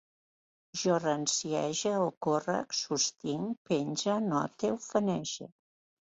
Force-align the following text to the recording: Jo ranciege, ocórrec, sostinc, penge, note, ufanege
Jo 0.83 0.93
ranciege, 1.01 1.91
ocórrec, 2.05 2.73
sostinc, 2.85 3.59
penge, 3.73 4.15
note, 4.31 4.71
ufanege 4.79 5.49